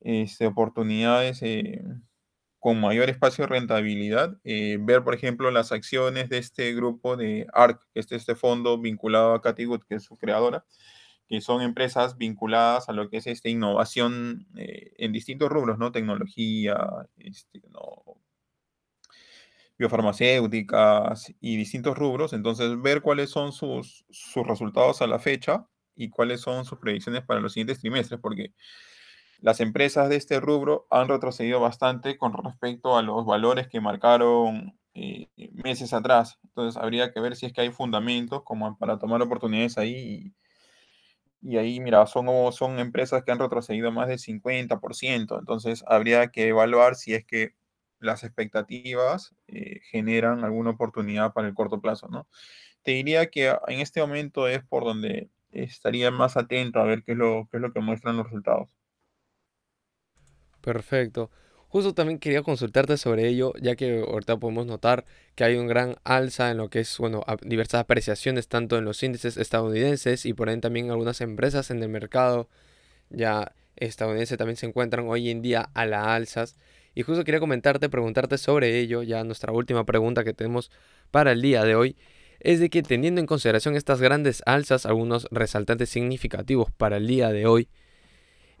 este, 0.00 0.46
oportunidades 0.46 1.42
con 2.58 2.80
mayor 2.80 3.10
espacio 3.10 3.44
de 3.44 3.48
rentabilidad, 3.48 4.38
eh, 4.44 4.78
ver, 4.80 5.04
por 5.04 5.14
ejemplo, 5.14 5.50
las 5.50 5.72
acciones 5.72 6.28
de 6.28 6.38
este 6.38 6.74
grupo 6.74 7.16
de 7.16 7.46
ARC, 7.52 7.80
que 7.92 8.00
es 8.00 8.10
este 8.12 8.34
fondo 8.34 8.78
vinculado 8.80 9.34
a 9.34 9.40
Wood, 9.40 9.82
que 9.88 9.96
es 9.96 10.04
su 10.04 10.16
creadora, 10.16 10.64
que 11.28 11.40
son 11.40 11.62
empresas 11.62 12.16
vinculadas 12.18 12.88
a 12.88 12.92
lo 12.92 13.10
que 13.10 13.18
es 13.18 13.26
esta 13.26 13.48
innovación 13.48 14.46
eh, 14.56 14.92
en 14.98 15.12
distintos 15.12 15.50
rubros, 15.50 15.78
¿no? 15.78 15.92
Tecnología, 15.92 16.76
este, 17.18 17.60
biofarmacéuticas 19.78 21.32
y 21.40 21.56
distintos 21.56 21.96
rubros. 21.96 22.32
Entonces, 22.32 22.80
ver 22.80 23.02
cuáles 23.02 23.30
son 23.30 23.52
sus, 23.52 24.04
sus 24.10 24.46
resultados 24.46 25.02
a 25.02 25.06
la 25.06 25.18
fecha 25.18 25.66
y 25.94 26.10
cuáles 26.10 26.40
son 26.40 26.64
sus 26.64 26.78
predicciones 26.78 27.22
para 27.24 27.40
los 27.40 27.52
siguientes 27.52 27.80
trimestres, 27.80 28.20
porque 28.20 28.52
las 29.46 29.60
empresas 29.60 30.08
de 30.08 30.16
este 30.16 30.40
rubro 30.40 30.88
han 30.90 31.06
retrocedido 31.06 31.60
bastante 31.60 32.18
con 32.18 32.32
respecto 32.32 32.96
a 32.96 33.02
los 33.02 33.24
valores 33.24 33.68
que 33.68 33.80
marcaron 33.80 34.76
eh, 34.92 35.28
meses 35.52 35.92
atrás. 35.92 36.40
Entonces, 36.42 36.82
habría 36.82 37.12
que 37.12 37.20
ver 37.20 37.36
si 37.36 37.46
es 37.46 37.52
que 37.52 37.60
hay 37.60 37.70
fundamentos 37.70 38.42
como 38.42 38.76
para 38.76 38.98
tomar 38.98 39.22
oportunidades 39.22 39.78
ahí 39.78 40.34
y, 41.40 41.58
ahí, 41.58 41.78
mira, 41.78 42.04
son, 42.08 42.26
son 42.52 42.80
empresas 42.80 43.22
que 43.22 43.30
han 43.30 43.38
retrocedido 43.38 43.92
más 43.92 44.08
del 44.08 44.18
50%, 44.18 45.38
entonces 45.38 45.84
habría 45.86 46.26
que 46.32 46.48
evaluar 46.48 46.96
si 46.96 47.14
es 47.14 47.24
que 47.24 47.54
las 48.00 48.24
expectativas 48.24 49.32
eh, 49.46 49.78
generan 49.92 50.42
alguna 50.44 50.70
oportunidad 50.70 51.32
para 51.34 51.46
el 51.46 51.54
corto 51.54 51.80
plazo, 51.80 52.08
¿no? 52.08 52.26
Te 52.82 52.92
diría 52.92 53.30
que 53.30 53.56
en 53.68 53.78
este 53.78 54.00
momento 54.00 54.48
es 54.48 54.64
por 54.64 54.82
donde 54.82 55.30
estaría 55.52 56.10
más 56.10 56.36
atento 56.36 56.80
a 56.80 56.84
ver 56.84 57.04
qué 57.04 57.12
es 57.12 57.18
lo, 57.18 57.46
qué 57.48 57.58
es 57.58 57.60
lo 57.60 57.72
que 57.72 57.80
muestran 57.80 58.16
los 58.16 58.26
resultados. 58.26 58.76
Perfecto. 60.66 61.30
Justo 61.68 61.94
también 61.94 62.18
quería 62.18 62.42
consultarte 62.42 62.96
sobre 62.96 63.28
ello, 63.28 63.52
ya 63.62 63.76
que 63.76 64.00
ahorita 64.00 64.36
podemos 64.38 64.66
notar 64.66 65.04
que 65.36 65.44
hay 65.44 65.54
un 65.54 65.68
gran 65.68 65.94
alza 66.02 66.50
en 66.50 66.56
lo 66.56 66.70
que 66.70 66.80
es, 66.80 66.98
bueno, 66.98 67.24
diversas 67.42 67.82
apreciaciones 67.82 68.48
tanto 68.48 68.76
en 68.76 68.84
los 68.84 69.00
índices 69.04 69.36
estadounidenses 69.36 70.26
y 70.26 70.32
por 70.34 70.48
ende 70.48 70.62
también 70.62 70.90
algunas 70.90 71.20
empresas 71.20 71.70
en 71.70 71.84
el 71.84 71.88
mercado 71.88 72.48
ya 73.10 73.52
estadounidense 73.76 74.36
también 74.36 74.56
se 74.56 74.66
encuentran 74.66 75.06
hoy 75.06 75.30
en 75.30 75.40
día 75.40 75.70
a 75.72 75.86
la 75.86 76.16
alzas. 76.16 76.56
Y 76.96 77.02
justo 77.02 77.22
quería 77.22 77.38
comentarte, 77.38 77.88
preguntarte 77.88 78.38
sobre 78.38 78.80
ello, 78.80 79.04
ya 79.04 79.22
nuestra 79.22 79.52
última 79.52 79.84
pregunta 79.86 80.24
que 80.24 80.34
tenemos 80.34 80.72
para 81.12 81.30
el 81.30 81.42
día 81.42 81.62
de 81.62 81.76
hoy, 81.76 81.96
es 82.40 82.58
de 82.58 82.70
que 82.70 82.82
teniendo 82.82 83.20
en 83.20 83.28
consideración 83.28 83.76
estas 83.76 84.00
grandes 84.00 84.42
alzas, 84.46 84.84
algunos 84.84 85.28
resaltantes 85.30 85.90
significativos 85.90 86.72
para 86.72 86.96
el 86.96 87.06
día 87.06 87.30
de 87.30 87.46
hoy, 87.46 87.68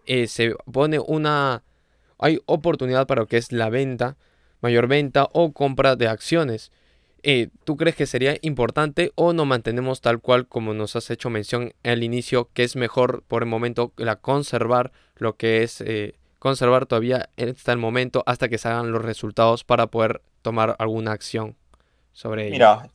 eh, 0.06 0.28
se 0.28 0.54
pone 0.72 1.00
una... 1.00 1.64
hay 2.18 2.40
oportunidad 2.46 3.06
para 3.06 3.22
lo 3.22 3.26
que 3.26 3.36
es 3.36 3.52
la 3.52 3.70
venta, 3.70 4.16
mayor 4.60 4.86
venta 4.86 5.28
o 5.32 5.52
compra 5.52 5.96
de 5.96 6.08
acciones. 6.08 6.72
Eh, 7.22 7.48
¿Tú 7.64 7.76
crees 7.76 7.96
que 7.96 8.06
sería 8.06 8.36
importante 8.42 9.12
o 9.16 9.32
no 9.32 9.44
mantenemos 9.44 10.00
tal 10.00 10.20
cual 10.20 10.46
como 10.46 10.74
nos 10.74 10.94
has 10.96 11.10
hecho 11.10 11.30
mención 11.30 11.72
al 11.82 12.02
inicio, 12.04 12.50
que 12.52 12.62
es 12.62 12.76
mejor 12.76 13.24
por 13.26 13.42
el 13.42 13.48
momento 13.48 13.92
la 13.96 14.16
conservar 14.16 14.92
lo 15.16 15.36
que 15.36 15.62
es 15.62 15.80
eh, 15.80 16.14
conservar 16.38 16.86
todavía 16.86 17.28
hasta 17.36 17.72
el 17.72 17.78
momento 17.78 18.22
hasta 18.26 18.48
que 18.48 18.58
salgan 18.58 18.92
los 18.92 19.04
resultados 19.04 19.64
para 19.64 19.88
poder 19.88 20.22
tomar 20.42 20.76
alguna 20.78 21.12
acción 21.12 21.56
sobre 22.12 22.46
ello? 22.46 22.52
Mira, 22.52 22.90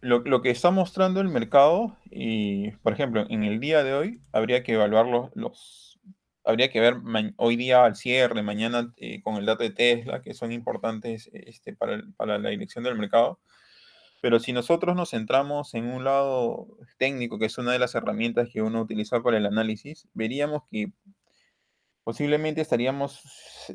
lo, 0.00 0.42
que 0.42 0.50
está 0.50 0.70
mostrando 0.70 1.20
el 1.20 1.28
mercado, 1.28 1.96
y 2.10 2.70
por 2.82 2.92
ejemplo, 2.92 3.26
en 3.28 3.44
el 3.44 3.60
día 3.60 3.84
de 3.84 3.94
hoy 3.94 4.20
habría 4.32 4.62
que 4.62 4.72
evaluar 4.72 5.06
los, 5.06 5.30
los 5.34 5.87
habría 6.48 6.70
que 6.70 6.80
ver 6.80 6.96
hoy 7.36 7.56
día 7.56 7.84
al 7.84 7.94
cierre, 7.96 8.42
mañana 8.42 8.92
eh, 8.96 9.22
con 9.22 9.36
el 9.36 9.46
dato 9.46 9.64
de 9.64 9.70
Tesla, 9.70 10.22
que 10.22 10.34
son 10.34 10.52
importantes 10.52 11.30
este, 11.32 11.74
para, 11.74 11.94
el- 11.94 12.12
para 12.14 12.38
la 12.38 12.48
dirección 12.50 12.84
del 12.84 12.96
mercado. 12.96 13.38
Pero 14.20 14.40
si 14.40 14.52
nosotros 14.52 14.96
nos 14.96 15.10
centramos 15.10 15.74
en 15.74 15.86
un 15.86 16.04
lado 16.04 16.66
técnico, 16.98 17.38
que 17.38 17.46
es 17.46 17.58
una 17.58 17.72
de 17.72 17.78
las 17.78 17.94
herramientas 17.94 18.48
que 18.52 18.62
uno 18.62 18.80
utiliza 18.82 19.22
para 19.22 19.36
el 19.38 19.46
análisis, 19.46 20.08
veríamos 20.14 20.62
que 20.70 20.92
posiblemente 22.04 22.60
estaríamos 22.60 23.20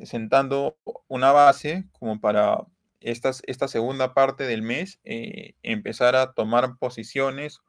sentando 0.03 0.77
una 1.07 1.31
base 1.31 1.85
como 1.99 2.19
para 2.19 2.57
estas, 2.99 3.43
esta 3.45 3.67
segunda 3.67 4.13
parte 4.13 4.45
del 4.45 4.61
mes 4.63 4.99
eh, 5.03 5.55
empezar 5.61 6.15
a 6.15 6.33
tomar 6.33 6.77
posiciones 6.77 7.59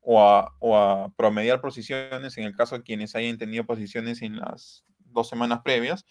o 0.00 0.22
a, 0.22 0.54
o 0.60 0.76
a 0.76 1.12
promediar 1.16 1.60
posiciones 1.60 2.38
en 2.38 2.44
el 2.44 2.56
caso 2.56 2.76
de 2.78 2.82
quienes 2.84 3.14
hayan 3.14 3.38
tenido 3.38 3.64
posiciones 3.66 4.22
en 4.22 4.36
las 4.38 4.84
dos 4.98 5.28
semanas 5.28 5.60
previas, 5.64 6.06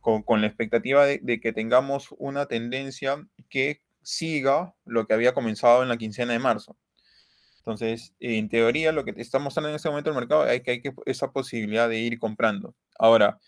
con, 0.00 0.22
con 0.22 0.40
la 0.40 0.48
expectativa 0.48 1.06
de, 1.06 1.20
de 1.22 1.40
que 1.40 1.52
tengamos 1.52 2.08
una 2.18 2.46
tendencia 2.46 3.26
que 3.48 3.82
siga 4.02 4.74
lo 4.84 5.06
que 5.06 5.14
había 5.14 5.34
comenzado 5.34 5.82
en 5.82 5.88
la 5.88 5.96
quincena 5.98 6.32
de 6.32 6.38
marzo. 6.40 6.76
Entonces, 7.58 8.14
en 8.20 8.48
teoría, 8.48 8.92
lo 8.92 9.04
que 9.04 9.12
te 9.12 9.22
está 9.22 9.38
mostrando 9.38 9.68
en 9.70 9.76
este 9.76 9.88
momento 9.88 10.10
el 10.10 10.16
mercado 10.16 10.46
es 10.48 10.62
que 10.62 10.72
hay 10.72 10.82
que, 10.82 10.92
esa 11.06 11.32
posibilidad 11.32 11.88
de 11.88 11.98
ir 12.00 12.18
comprando. 12.18 12.74
Ahora, 12.98 13.38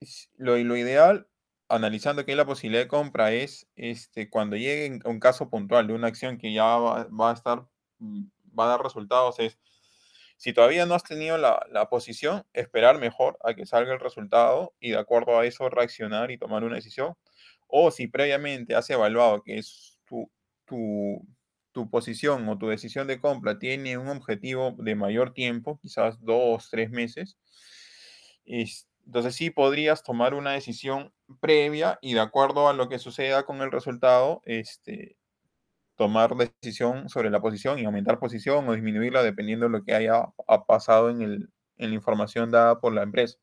es- 0.00 0.30
lo, 0.36 0.56
lo 0.58 0.76
ideal, 0.76 1.28
analizando 1.68 2.24
hay 2.26 2.34
la 2.36 2.46
posibilidad 2.46 2.82
de 2.84 2.88
compra, 2.88 3.32
es 3.32 3.68
este, 3.76 4.30
cuando 4.30 4.56
llegue 4.56 5.00
un 5.04 5.20
caso 5.20 5.50
puntual 5.50 5.86
de 5.88 5.94
una 5.94 6.08
acción 6.08 6.38
que 6.38 6.52
ya 6.52 6.64
va, 6.64 7.04
va 7.08 7.30
a 7.30 7.34
estar, 7.34 7.66
mm, 7.98 8.24
va 8.58 8.64
a 8.66 8.68
dar 8.68 8.82
resultados, 8.82 9.38
es 9.40 9.58
si 10.36 10.52
todavía 10.52 10.86
no 10.86 10.94
has 10.94 11.04
tenido 11.04 11.38
la, 11.38 11.64
la 11.70 11.88
posición, 11.88 12.44
esperar 12.52 12.98
mejor 12.98 13.38
a 13.44 13.54
que 13.54 13.66
salga 13.66 13.94
el 13.94 14.00
resultado 14.00 14.74
y 14.80 14.90
de 14.90 14.98
acuerdo 14.98 15.38
a 15.38 15.46
eso 15.46 15.68
reaccionar 15.70 16.30
y 16.30 16.38
tomar 16.38 16.64
una 16.64 16.76
decisión. 16.76 17.14
O 17.68 17.90
si 17.90 18.06
previamente 18.08 18.74
has 18.74 18.88
evaluado 18.90 19.42
que 19.42 19.58
es 19.58 20.00
tu, 20.06 20.30
tu, 20.66 21.26
tu 21.72 21.90
posición 21.90 22.48
o 22.48 22.58
tu 22.58 22.68
decisión 22.68 23.06
de 23.06 23.20
compra 23.20 23.58
tiene 23.58 23.98
un 23.98 24.08
objetivo 24.08 24.74
de 24.78 24.94
mayor 24.94 25.32
tiempo, 25.34 25.78
quizás 25.82 26.20
dos, 26.22 26.68
tres 26.70 26.90
meses, 26.90 27.38
es- 28.44 28.88
entonces 29.06 29.34
sí 29.36 29.50
podrías 29.50 30.02
tomar 30.02 30.34
una 30.34 30.52
decisión 30.52 31.12
previa 31.40 31.98
y 32.00 32.14
de 32.14 32.20
acuerdo 32.20 32.68
a 32.68 32.72
lo 32.72 32.88
que 32.88 32.98
suceda 32.98 33.44
con 33.44 33.60
el 33.62 33.72
resultado, 33.72 34.42
este, 34.44 35.16
tomar 35.96 36.36
decisión 36.36 37.08
sobre 37.08 37.30
la 37.30 37.40
posición 37.40 37.78
y 37.78 37.84
aumentar 37.84 38.18
posición 38.18 38.68
o 38.68 38.74
disminuirla 38.74 39.22
dependiendo 39.22 39.66
de 39.66 39.72
lo 39.72 39.84
que 39.84 39.94
haya 39.94 40.26
ha 40.46 40.64
pasado 40.66 41.10
en, 41.10 41.22
el, 41.22 41.48
la 41.76 41.94
información 41.94 42.50
dada 42.50 42.80
por 42.80 42.92
la 42.92 43.02
empresa. 43.02 43.38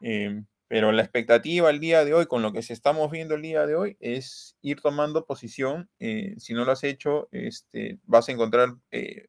Eh, 0.00 0.42
pero 0.68 0.92
la 0.92 1.02
expectativa 1.02 1.68
el 1.68 1.80
día 1.80 2.04
de 2.04 2.14
hoy, 2.14 2.26
con 2.26 2.42
lo 2.42 2.52
que 2.52 2.62
se 2.62 2.72
estamos 2.72 3.10
viendo 3.10 3.34
el 3.34 3.42
día 3.42 3.66
de 3.66 3.74
hoy, 3.74 3.96
es 4.00 4.56
ir 4.62 4.80
tomando 4.80 5.26
posición. 5.26 5.90
eh, 5.98 6.34
si 6.38 6.54
no 6.54 6.64
lo 6.64 6.72
has 6.72 6.84
hecho, 6.84 7.28
este, 7.32 7.98
vas 8.04 8.28
a 8.28 8.32
encontrar 8.32 8.76
eh, 8.92 9.26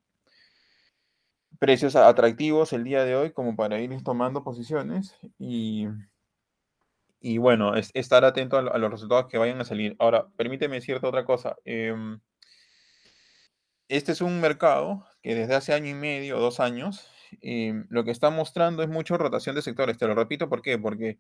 precios 1.60 1.96
atractivos 1.96 2.74
el 2.74 2.84
día 2.84 3.03
de 3.06 3.15
hoy 3.15 3.32
como 3.32 3.56
para 3.56 3.80
ir 3.80 4.03
tomando 4.03 4.44
posiciones 4.44 5.15
y, 5.39 5.88
y 7.22 7.38
bueno, 7.38 7.75
es, 7.75 7.92
estar 7.94 8.25
atento 8.25 8.58
a, 8.58 8.78
los 8.78 8.92
resultados 8.92 9.28
que 9.28 9.38
vayan 9.38 9.62
a 9.62 9.66
salir. 9.66 9.96
Ahora, 10.00 10.28
permíteme 10.36 10.75
decirte 10.75 11.06
otra 11.06 11.24
cosa. 11.24 11.56
Eh, 11.66 11.96
este 13.88 14.13
es 14.13 14.22
un 14.22 14.42
mercado 14.42 15.06
que 15.22 15.36
desde 15.36 15.54
hace 15.56 15.74
año 15.74 15.90
y 15.90 15.94
medio 15.94 16.40
dos 16.40 16.60
años, 16.60 17.08
eh, 17.42 17.84
lo 17.90 18.04
que 18.04 18.12
está 18.12 18.30
mostrando 18.32 18.82
es 18.84 18.90
mucha 18.90 19.18
rotación 19.18 19.56
de 19.56 19.62
sectores. 19.62 19.98
Te 19.98 20.08
lo 20.08 20.16
repito, 20.16 20.50
¿por 20.50 20.62
qué? 20.63 20.80
Porque 20.80 21.20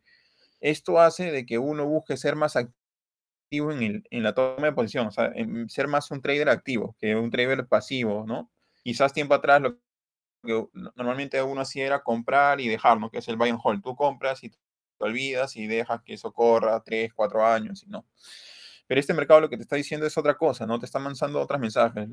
esto 0.59 0.99
hace 0.99 1.31
de 1.31 1.45
que 1.45 1.59
uno 1.59 1.85
busque 1.85 2.17
ser 2.17 2.35
más 2.35 2.55
activo 2.55 3.71
en, 3.71 3.83
el, 3.83 4.03
en 4.09 4.23
la 4.23 4.33
toma 4.33 4.67
de 4.67 4.73
posición, 4.73 5.07
o 5.07 5.11
sea, 5.11 5.31
ser 5.67 5.87
más 5.87 6.09
un 6.11 6.21
trader 6.21 6.49
activo 6.49 6.95
que 6.99 7.15
un 7.15 7.29
trader 7.29 7.67
pasivo, 7.67 8.25
¿no? 8.25 8.49
Quizás 8.83 9.13
tiempo 9.13 9.33
atrás 9.35 9.61
lo 9.61 9.77
que 10.43 10.65
normalmente 10.73 11.43
uno 11.43 11.61
hacía 11.61 11.85
era 11.85 12.03
comprar 12.03 12.61
y 12.61 12.67
dejar, 12.67 12.99
¿no? 12.99 13.11
Que 13.11 13.19
es 13.19 13.27
el 13.27 13.37
buy 13.37 13.49
and 13.49 13.59
hold. 13.61 13.83
Tú 13.83 13.95
compras 13.95 14.43
y 14.43 14.51
olvidas 15.01 15.55
y 15.55 15.67
dejas 15.67 16.01
que 16.03 16.13
eso 16.13 16.31
corra 16.33 16.81
tres, 16.83 17.13
cuatro 17.13 17.45
años 17.45 17.83
y 17.83 17.89
no. 17.89 18.05
Pero 18.87 18.99
este 18.99 19.13
mercado 19.13 19.39
lo 19.39 19.49
que 19.49 19.55
te 19.55 19.63
está 19.63 19.77
diciendo 19.77 20.05
es 20.05 20.17
otra 20.17 20.35
cosa, 20.35 20.65
¿no? 20.65 20.77
Te 20.77 20.85
está 20.85 20.99
lanzando 20.99 21.39
otros 21.39 21.61
mensajes. 21.61 22.09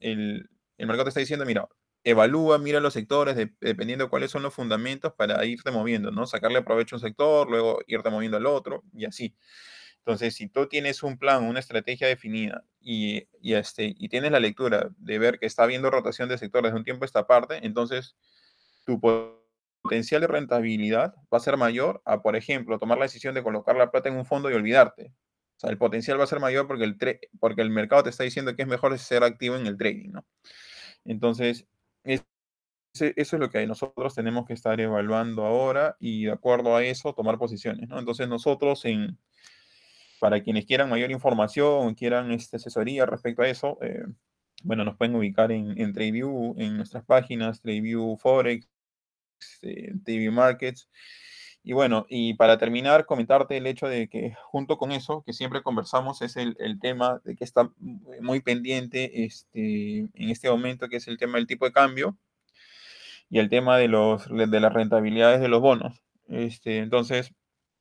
El, 0.00 0.48
mercado 0.78 1.04
te 1.04 1.10
está 1.10 1.20
diciendo, 1.20 1.46
mira, 1.46 1.68
evalúa, 2.02 2.58
mira 2.58 2.80
los 2.80 2.94
sectores, 2.94 3.36
de, 3.36 3.52
dependiendo 3.60 4.06
de 4.06 4.10
cuáles 4.10 4.30
son 4.32 4.42
los 4.42 4.52
fundamentos 4.52 5.12
para 5.14 5.44
irte 5.44 5.70
moviendo, 5.70 6.10
¿no? 6.10 6.26
Sacarle 6.26 6.62
provecho 6.62 6.96
a 6.96 6.98
un 6.98 7.02
sector, 7.02 7.48
luego 7.48 7.78
irte 7.86 8.10
moviendo 8.10 8.36
al 8.38 8.46
otro 8.46 8.82
y 8.92 9.04
así. 9.04 9.36
Entonces, 9.98 10.34
si 10.34 10.48
tú 10.48 10.66
tienes 10.66 11.02
un 11.02 11.18
plan, 11.18 11.44
una 11.44 11.60
estrategia 11.60 12.08
definida 12.08 12.64
y, 12.80 13.28
y, 13.40 13.54
este, 13.54 13.94
y 13.96 14.08
tienes 14.08 14.32
la 14.32 14.40
lectura 14.40 14.90
de 14.98 15.18
ver 15.20 15.38
que 15.38 15.46
está 15.46 15.62
habiendo 15.62 15.90
rotación 15.90 16.28
de 16.28 16.38
sectores 16.38 16.72
de 16.72 16.78
un 16.78 16.84
tiempo 16.84 17.04
a 17.04 17.06
esta 17.06 17.26
parte, 17.28 17.64
entonces 17.64 18.16
tu 18.84 19.00
potencial 19.86 20.20
de 20.20 20.26
rentabilidad 20.26 21.14
va 21.32 21.38
a 21.38 21.40
ser 21.40 21.56
mayor 21.56 22.02
a, 22.04 22.22
por 22.22 22.36
ejemplo, 22.36 22.78
tomar 22.78 22.98
la 22.98 23.04
decisión 23.04 23.34
de 23.34 23.42
colocar 23.42 23.76
la 23.76 23.90
plata 23.90 24.08
en 24.08 24.16
un 24.16 24.26
fondo 24.26 24.50
y 24.50 24.54
olvidarte. 24.54 25.12
O 25.56 25.60
sea, 25.60 25.70
el 25.70 25.78
potencial 25.78 26.18
va 26.20 26.24
a 26.24 26.26
ser 26.26 26.40
mayor 26.40 26.66
porque 26.66 26.84
el, 26.84 26.98
porque 27.40 27.62
el 27.62 27.70
mercado 27.70 28.02
te 28.02 28.10
está 28.10 28.24
diciendo 28.24 28.54
que 28.54 28.62
es 28.62 28.68
mejor 28.68 28.98
ser 28.98 29.24
activo 29.24 29.56
en 29.56 29.66
el 29.66 29.78
trading, 29.78 30.10
¿no? 30.12 30.26
Entonces, 31.04 31.66
es, 32.04 32.24
eso 32.94 33.36
es 33.36 33.40
lo 33.40 33.50
que 33.50 33.66
nosotros 33.66 34.14
tenemos 34.14 34.46
que 34.46 34.52
estar 34.54 34.80
evaluando 34.80 35.44
ahora 35.44 35.96
y 35.98 36.26
de 36.26 36.32
acuerdo 36.32 36.76
a 36.76 36.84
eso 36.84 37.14
tomar 37.14 37.38
posiciones, 37.38 37.88
¿no? 37.88 37.98
Entonces 37.98 38.28
nosotros 38.28 38.84
en, 38.84 39.18
para 40.20 40.42
quienes 40.42 40.66
quieran 40.66 40.90
mayor 40.90 41.10
información, 41.10 41.94
quieran 41.94 42.30
este, 42.32 42.56
asesoría 42.56 43.06
respecto 43.06 43.42
a 43.42 43.48
eso, 43.48 43.78
eh, 43.82 44.04
bueno, 44.62 44.84
nos 44.84 44.96
pueden 44.96 45.14
ubicar 45.14 45.52
en, 45.52 45.78
en 45.80 45.92
TradeView, 45.92 46.54
en 46.58 46.76
nuestras 46.76 47.04
páginas, 47.04 47.60
TradeView 47.60 48.16
Forex, 48.16 48.68
eh, 49.62 49.92
TradeView 50.04 50.32
Markets. 50.32 50.88
Y 51.62 51.72
bueno, 51.72 52.06
y 52.08 52.34
para 52.34 52.58
terminar, 52.58 53.06
comentarte 53.06 53.56
el 53.56 53.66
hecho 53.66 53.88
de 53.88 54.08
que 54.08 54.36
junto 54.44 54.78
con 54.78 54.92
eso, 54.92 55.24
que 55.26 55.32
siempre 55.32 55.62
conversamos, 55.62 56.22
es 56.22 56.36
el, 56.36 56.56
el 56.60 56.78
tema 56.78 57.20
de 57.24 57.34
que 57.34 57.42
está 57.42 57.72
muy 58.20 58.40
pendiente 58.40 59.24
este, 59.24 59.98
en 59.98 60.30
este 60.30 60.48
momento, 60.48 60.88
que 60.88 60.98
es 60.98 61.08
el 61.08 61.18
tema 61.18 61.38
del 61.38 61.48
tipo 61.48 61.64
de 61.64 61.72
cambio 61.72 62.16
y 63.28 63.40
el 63.40 63.48
tema 63.48 63.78
de, 63.78 63.88
los, 63.88 64.28
de 64.28 64.60
las 64.60 64.72
rentabilidades 64.72 65.40
de 65.40 65.48
los 65.48 65.60
bonos. 65.60 66.00
Este, 66.28 66.78
entonces, 66.78 67.32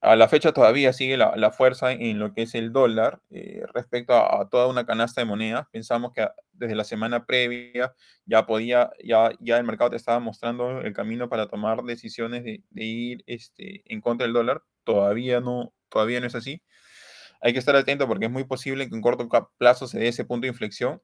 a 0.01 0.15
la 0.15 0.27
fecha 0.27 0.53
todavía 0.53 0.93
sigue 0.93 1.17
la, 1.17 1.51
fuerza 1.51 1.91
en 1.91 2.19
lo 2.19 2.33
que 2.33 2.43
es 2.43 2.53
el 2.53 2.71
dólar 2.71 3.21
eh, 3.31 3.63
respecto 3.73 4.13
a, 4.13 4.47
toda 4.49 4.67
una 4.67 4.85
canasta 4.85 5.21
de 5.21 5.25
monedas. 5.25 5.67
Pensamos 5.71 6.13
que 6.13 6.27
desde 6.53 6.75
la 6.75 6.83
semana 6.83 7.25
previa 7.25 7.93
ya 8.25 8.45
podía, 8.45 8.91
ya, 9.03 9.31
ya 9.39 9.57
el 9.57 9.63
mercado 9.63 9.89
te 9.91 9.95
estaba 9.95 10.19
mostrando 10.19 10.81
el 10.81 10.93
camino 10.93 11.27
para 11.27 11.47
tomar 11.47 11.83
decisiones 11.83 12.43
de, 12.43 12.61
ir 12.75 13.23
este, 13.25 13.81
en 13.91 14.01
contra 14.01 14.25
del 14.25 14.33
dólar. 14.33 14.61
Todavía 14.83 15.39
no, 15.39 15.73
todavía 15.89 16.19
no 16.19 16.27
es 16.27 16.35
así. 16.35 16.61
Hay 17.41 17.53
que 17.53 17.59
estar 17.59 17.75
atento 17.75 18.07
porque 18.07 18.25
es 18.25 18.31
muy 18.31 18.43
posible 18.43 18.87
que 18.87 18.95
en 18.95 19.01
corto 19.01 19.27
plazo 19.57 19.87
se 19.87 19.99
dé 19.99 20.09
ese 20.09 20.25
punto 20.25 20.45
de 20.45 20.49
inflexión. 20.49 21.01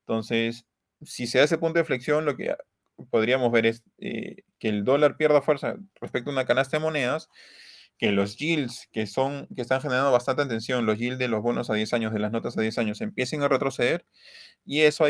Entonces, 0.00 0.66
si 1.00 1.26
se 1.26 1.38
da 1.38 1.44
ese 1.44 1.58
punto 1.58 1.74
de 1.74 1.80
inflexión, 1.80 2.24
lo 2.24 2.36
que 2.36 2.54
podríamos 3.10 3.50
ver 3.50 3.66
es 3.66 3.82
eh, 3.98 4.44
que 4.58 4.68
el 4.68 4.84
dólar 4.84 5.16
pierda 5.16 5.42
fuerza 5.42 5.76
respecto 6.00 6.30
a 6.30 6.34
una 6.34 6.44
canasta 6.44 6.76
de 6.76 6.82
monedas 6.82 7.28
que 8.02 8.10
los 8.10 8.36
yields 8.36 8.88
que, 8.90 9.06
son, 9.06 9.46
que 9.54 9.62
están 9.62 9.80
generando 9.80 10.10
bastante 10.10 10.42
atención, 10.42 10.86
los 10.86 10.98
yields 10.98 11.20
de 11.20 11.28
los 11.28 11.40
bonos 11.40 11.70
a 11.70 11.74
10 11.74 11.92
años, 11.92 12.12
de 12.12 12.18
las 12.18 12.32
notas 12.32 12.58
a 12.58 12.60
10 12.60 12.78
años, 12.78 13.00
empiecen 13.00 13.42
a 13.42 13.48
retroceder 13.48 14.04
y 14.64 14.80
eso 14.80 15.04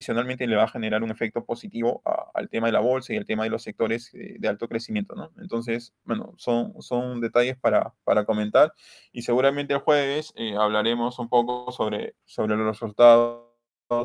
adicionalmente 0.00 0.48
le 0.48 0.56
va 0.56 0.64
a 0.64 0.68
generar 0.68 1.04
un 1.04 1.12
efecto 1.12 1.44
positivo 1.44 2.02
al 2.34 2.48
tema 2.48 2.66
de 2.66 2.72
la 2.72 2.80
bolsa 2.80 3.14
y 3.14 3.18
al 3.18 3.24
tema 3.24 3.44
de 3.44 3.50
los 3.50 3.62
sectores 3.62 4.12
eh, 4.14 4.34
de 4.40 4.48
alto 4.48 4.68
crecimiento, 4.68 5.14
¿no? 5.14 5.30
Entonces, 5.40 5.94
bueno, 6.02 6.34
son, 6.38 6.74
son 6.82 7.20
detalles 7.20 7.56
para, 7.56 7.94
para 8.02 8.24
comentar 8.24 8.72
y 9.12 9.22
seguramente 9.22 9.72
el 9.72 9.78
jueves 9.78 10.32
eh, 10.34 10.56
hablaremos 10.58 11.20
un 11.20 11.28
poco 11.28 11.70
sobre, 11.70 12.16
sobre 12.24 12.56
los 12.56 12.66
resultados 12.66 13.46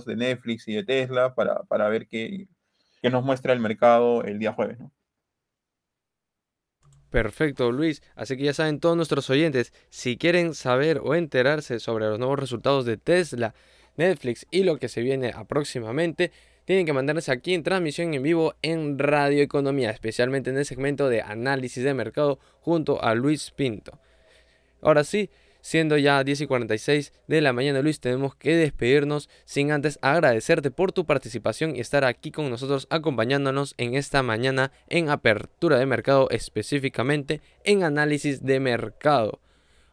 de 0.05 0.15
Netflix 0.15 0.67
y 0.67 0.75
de 0.75 0.83
Tesla 0.83 1.33
para, 1.33 1.63
para 1.63 1.89
ver 1.89 2.07
qué, 2.07 2.47
qué 3.01 3.09
nos 3.09 3.23
muestra 3.25 3.53
el 3.53 3.59
mercado 3.59 4.23
el 4.23 4.37
día 4.37 4.53
jueves. 4.53 4.77
Perfecto, 7.15 7.71
Luis. 7.71 8.03
Así 8.15 8.35
que 8.35 8.43
ya 8.43 8.53
saben 8.53 8.81
todos 8.81 8.97
nuestros 8.97 9.29
oyentes, 9.29 9.71
si 9.89 10.17
quieren 10.17 10.53
saber 10.53 10.99
o 11.01 11.15
enterarse 11.15 11.79
sobre 11.79 12.07
los 12.07 12.19
nuevos 12.19 12.37
resultados 12.37 12.83
de 12.83 12.97
Tesla, 12.97 13.55
Netflix 13.95 14.45
y 14.51 14.63
lo 14.63 14.75
que 14.75 14.89
se 14.89 14.99
viene 14.99 15.33
próximamente, 15.47 16.33
tienen 16.65 16.85
que 16.85 16.91
mandarse 16.91 17.31
aquí 17.31 17.53
en 17.53 17.63
transmisión 17.63 18.13
en 18.13 18.21
vivo 18.21 18.55
en 18.61 18.99
Radio 18.99 19.41
Economía, 19.41 19.91
especialmente 19.91 20.49
en 20.49 20.57
el 20.57 20.65
segmento 20.65 21.07
de 21.07 21.21
análisis 21.21 21.85
de 21.85 21.93
mercado 21.93 22.37
junto 22.59 23.01
a 23.01 23.15
Luis 23.15 23.49
Pinto. 23.51 23.97
Ahora 24.81 25.05
sí, 25.05 25.29
Siendo 25.65 25.97
ya 25.97 26.23
10 26.23 26.41
y 26.41 26.45
46 26.45 27.11
de 27.27 27.41
la 27.41 27.51
mañana, 27.51 27.81
Luis, 27.81 27.99
tenemos 27.99 28.35
que 28.35 28.55
despedirnos 28.55 29.31
sin 29.45 29.71
antes 29.71 29.97
agradecerte 30.03 30.69
por 30.69 30.91
tu 30.91 31.05
participación 31.05 31.75
y 31.75 31.79
estar 31.79 32.05
aquí 32.05 32.29
con 32.29 32.51
nosotros 32.51 32.85
acompañándonos 32.91 33.73
en 33.79 33.95
esta 33.95 34.21
mañana 34.21 34.71
en 34.89 35.09
apertura 35.09 35.79
de 35.79 35.87
mercado, 35.87 36.29
específicamente 36.29 37.41
en 37.63 37.81
análisis 37.83 38.43
de 38.43 38.59
mercado. 38.59 39.39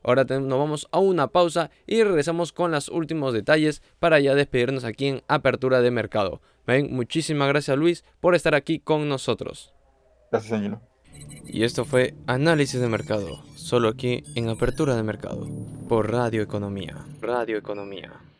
Ahora 0.03 0.25
nos 0.25 0.59
vamos 0.59 0.89
a 0.93 0.99
una 0.99 1.29
pausa 1.29 1.71
y 1.87 2.03
regresamos 2.03 2.53
con 2.53 2.71
los 2.71 2.91
últimos 2.91 3.33
detalles 3.33 3.81
para 3.99 4.21
ya 4.21 4.35
despedirnos 4.35 4.85
aquí 4.85 5.07
en 5.07 5.23
apertura 5.27 5.81
de 5.81 5.91
mercado. 5.91 6.43
Ven, 6.67 6.95
muchísimas 6.95 7.49
gracias 7.49 7.79
Luis 7.79 8.05
por 8.21 8.35
estar 8.35 8.55
aquí 8.55 8.79
con 8.79 9.09
nosotros. 9.09 9.73
Gracias, 10.31 10.53
Ángelo. 10.53 10.92
Y 11.47 11.65
esto 11.65 11.85
fue 11.85 12.15
Análisis 12.27 12.81
de 12.81 12.89
Mercado, 12.89 13.43
solo 13.57 13.89
aquí 13.89 14.25
en 14.35 14.49
Apertura 14.49 14.97
de 14.97 15.03
Mercado, 15.03 15.47
por 15.89 16.11
Radio 16.11 16.43
Economía. 16.43 16.97
Radio 17.21 17.59
Economía. 17.59 18.23